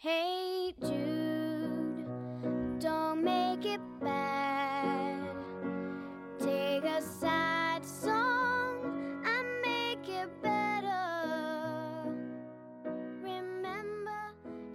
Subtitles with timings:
[0.00, 2.06] Hey Jude,
[2.78, 5.34] don't make it bad.
[6.38, 8.78] Take a sad song
[9.24, 12.14] and make it better.
[13.24, 14.30] Remember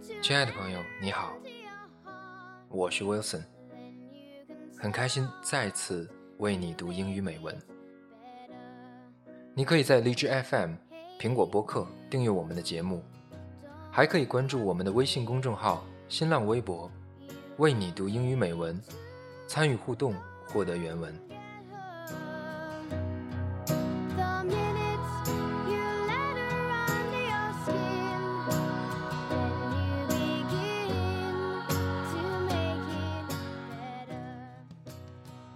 [0.06, 1.38] to 亲爱的朋友，你好，
[2.68, 3.46] 我是 Wilson，
[4.78, 6.10] 很开心再次
[6.40, 7.58] 为你读英语美文。
[9.54, 10.74] 你可以在荔枝 FM、
[11.18, 13.02] 苹果播客订阅我们的节目，
[13.96, 16.90] 还可以关注我们的微信公众号、新浪微博，
[17.58, 18.82] 为你读英语美文，
[19.46, 20.16] 参与互动，
[20.48, 21.14] 获得原文。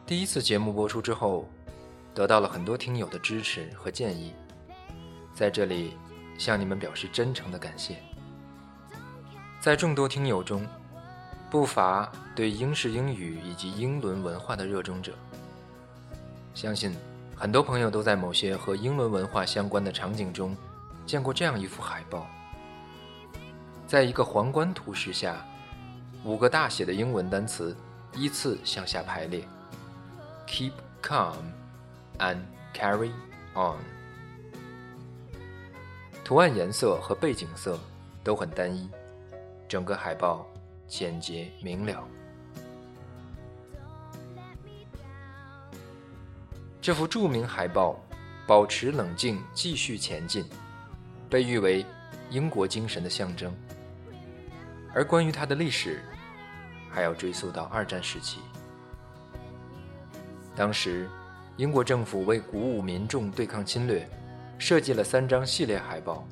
[0.06, 1.50] 第一次节目播出之后，
[2.14, 4.32] 得到了很多听友的支持和建议，
[5.34, 5.98] 在这里
[6.38, 7.98] 向你们表示真诚的感谢。
[9.68, 10.66] 在众多听友中，
[11.50, 15.12] 不乏对英式英语以及英伦文化的热衷者。
[16.54, 16.96] 相信
[17.36, 20.56] 很多朋友都在某些和英伦文化相关的场景中
[21.06, 22.26] 见过这样一幅海报，
[23.86, 25.46] 在一个皇冠图示下，
[26.24, 27.76] 五个大写的英文单词
[28.14, 29.46] 依次向下排列
[30.48, 30.72] ：Keep
[31.04, 31.34] calm
[32.20, 32.40] and
[32.74, 33.12] carry
[33.54, 33.76] on。
[36.24, 37.78] 图案颜色和背景色
[38.24, 38.90] 都很单一，
[39.68, 40.48] 整个海报
[40.88, 42.08] 简洁明了。
[46.82, 48.00] 这幅著名海报
[48.48, 50.46] 保持冷静，继续前进，
[51.30, 51.86] 被誉为
[52.30, 53.54] 英国精神的象征。
[54.94, 56.02] 而关于它的历史，
[56.90, 58.40] 还要追溯到二战时期。
[60.56, 61.10] 当时，
[61.58, 64.10] 英国政府为鼓舞民众对抗侵略，
[64.58, 66.26] 设计了三张系列海报，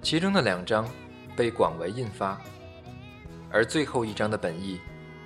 [0.00, 0.88] 其中的两张
[1.40, 2.38] 被广为印发，
[3.50, 4.78] 而最后一章的本意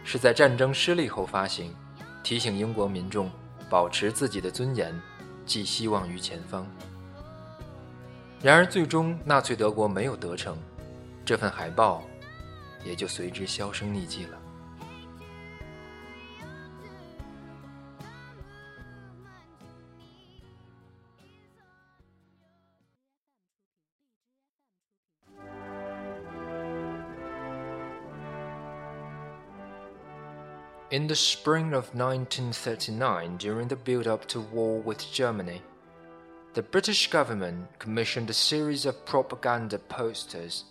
[0.05, 1.75] 是在战争失利后发行，
[2.23, 3.29] 提醒英国民众
[3.69, 4.95] 保持自己的尊严，
[5.45, 6.65] 寄希望于前方。
[8.41, 10.57] 然而，最终纳粹德国没有得逞，
[11.25, 12.05] 这份海报
[12.85, 14.39] 也就随之销声匿迹了。
[30.95, 35.61] In the spring of 1939, during the build up to war with Germany,
[36.53, 40.67] the British government commissioned a series of propaganda posters.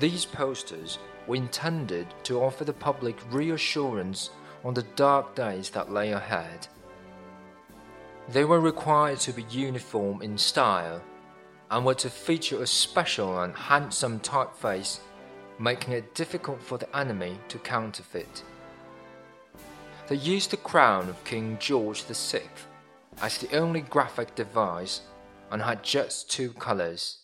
[0.00, 0.98] These posters
[1.28, 4.30] were intended to offer the public reassurance
[4.64, 6.66] on the dark days that lay ahead.
[8.30, 11.00] They were required to be uniform in style
[11.70, 14.98] and were to feature a special and handsome typeface
[15.62, 18.42] making it difficult for the enemy to counterfeit.
[20.08, 22.42] They used the crown of King George VI
[23.20, 25.02] as the only graphic device
[25.52, 27.18] and had just two colors.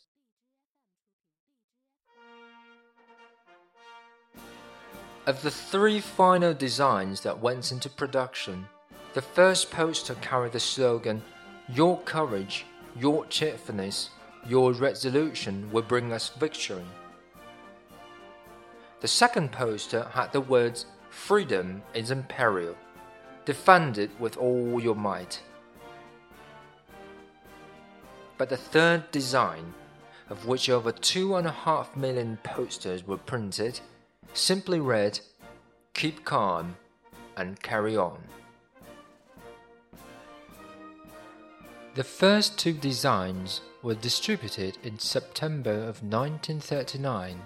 [5.27, 8.67] Of the three final designs that went into production,
[9.15, 11.23] the first poster carried the slogan,
[11.75, 12.67] Your courage,
[12.97, 14.11] your cheerfulness,
[14.47, 16.87] your resolution will bring us victory.
[19.01, 22.77] The second poster had the words Freedom is in peril.
[23.45, 25.41] Defend it with all your might.
[28.37, 29.75] But the third design,
[30.29, 33.81] of which over two and a half million posters were printed,
[34.35, 35.21] simply read
[35.95, 36.77] Keep calm
[37.37, 38.19] and carry on.
[41.95, 47.41] The first two designs were distributed in September of 1939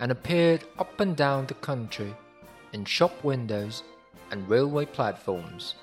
[0.00, 2.14] and appeared up and down the country
[2.72, 3.82] in shop windows
[4.30, 5.74] and railway platforms.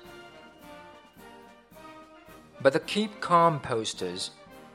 [2.60, 4.32] But the Keep Calm posters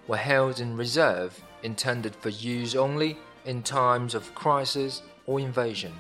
[0.08, 5.94] were held in reserve, intended for use only in times of crisis or invasion.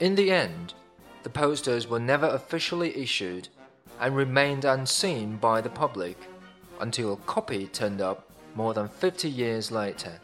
[0.00, 0.72] In the end,
[1.22, 3.48] the posters were never officially issued
[4.00, 6.16] and remained unseen by the public
[6.80, 10.18] until a copy turned up more than 50 years later.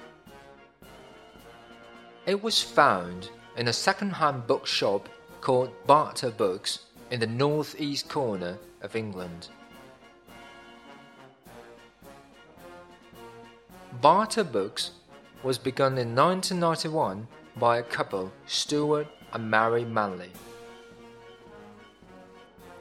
[2.29, 5.09] It was found in a second-hand bookshop
[5.41, 6.81] called Barter Books
[7.11, 9.49] in the northeast corner of England.
[14.03, 14.91] Barter Books
[15.43, 17.27] was begun in 1991
[17.57, 20.33] by a couple, Stuart and Mary Manley.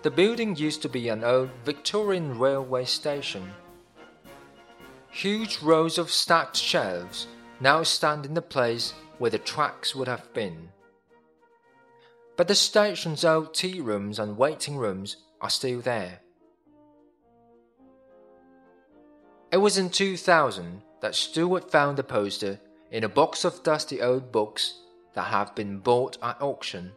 [0.02, 3.54] The building used to be an old Victorian railway station.
[5.10, 7.28] Huge rows of stacked shelves
[7.62, 10.70] now stand in the place where the tracks would have been.
[12.36, 16.20] But the station's old tea rooms and waiting rooms are still there.
[19.52, 22.60] It was in 2000 that Stuart found the poster
[22.92, 24.82] in a box of dusty old books
[25.14, 26.92] that have been bought at auction.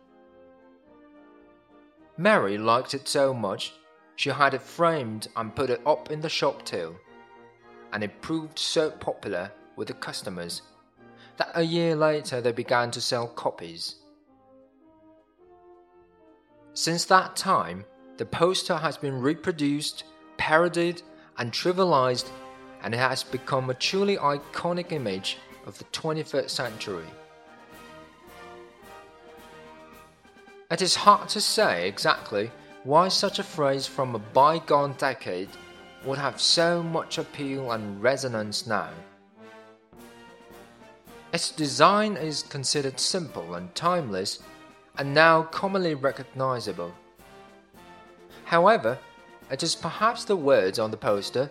[2.17, 3.73] Mary liked it so much,
[4.17, 6.95] she had it framed and put it up in the shop too.
[7.93, 10.63] And it proved so popular with the customers
[11.41, 13.95] that a year later they began to sell copies.
[16.75, 17.87] Since that time,
[18.19, 20.05] the poster has been reproduced,
[20.37, 21.01] parodied,
[21.39, 22.29] and trivialized,
[22.83, 27.09] and it has become a truly iconic image of the 21st century.
[30.71, 32.51] It is hard to say exactly
[32.85, 35.49] why such a phrase from a bygone decade
[36.05, 38.91] would have so much appeal and resonance now.
[41.33, 44.41] Its design is considered simple and timeless,
[44.99, 46.93] and now commonly recognizable.
[48.45, 48.99] However,
[49.49, 51.49] it is perhaps the words on the poster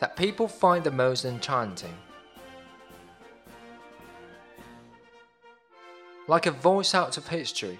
[0.00, 1.94] that people find the most enchanting.
[6.26, 7.78] Like a voice out of history,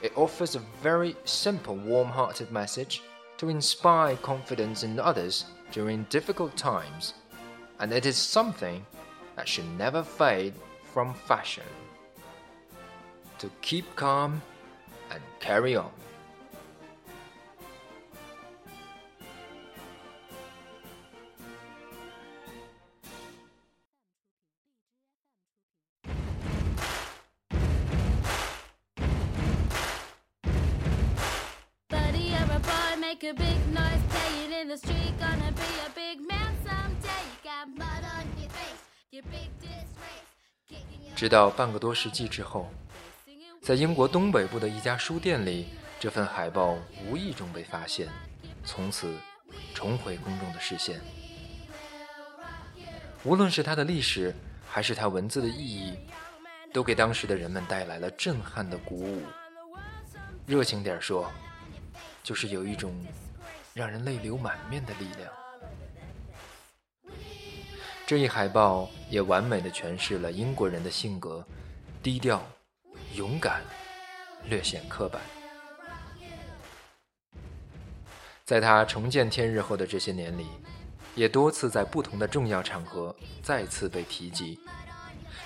[0.00, 3.02] it offers a very simple, warm hearted message
[3.38, 7.14] to inspire confidence in others during difficult times,
[7.80, 8.86] and it is something
[9.34, 10.54] that should never fade
[10.94, 11.64] from fashion.
[13.40, 14.40] To keep calm
[15.10, 15.90] and carry on.
[33.00, 34.04] Make a big noise,
[34.60, 37.22] in the street, gonna be a big man someday.
[37.30, 38.82] You got mud on your face,
[39.12, 40.33] your big disgrace,
[41.14, 42.68] 直到半个多世纪之后，
[43.62, 45.68] 在英国东北部的一家书店里，
[45.98, 46.76] 这份海报
[47.06, 48.08] 无意中被发现，
[48.64, 49.14] 从此
[49.72, 51.00] 重回公众的视线。
[53.22, 54.34] 无论是它的历史，
[54.68, 55.96] 还是它文字的意义，
[56.72, 59.22] 都给当时的人们带来了震撼的鼓舞。
[60.46, 61.30] 热情点说，
[62.22, 62.92] 就是有一种
[63.72, 65.32] 让人泪流满面的力量。
[68.06, 71.42] 这一海报也完美的诠释了英国人的性格：
[72.02, 72.46] 低调、
[73.14, 73.62] 勇敢、
[74.44, 75.22] 略显刻板。
[78.44, 80.46] 在他重见天日后的这些年里，
[81.14, 84.60] 也多次在不同的重要场合再次被提及。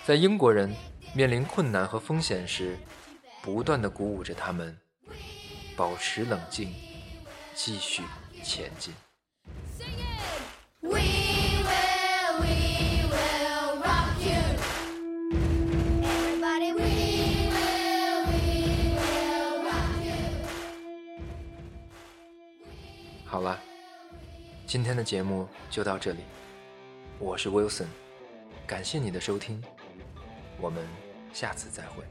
[0.04, 0.74] 在英国人
[1.14, 2.76] 面临困难和风险时，
[3.40, 4.76] 不断的鼓舞着他们，
[5.76, 6.74] 保持冷静，
[7.54, 8.02] 继续
[8.42, 8.92] 前进。
[24.68, 26.18] 今天的节目就到这里。
[27.18, 27.86] 我是 wilson
[28.66, 29.62] 感谢你的收听。
[30.60, 30.86] 我们
[31.32, 32.04] 下次再会。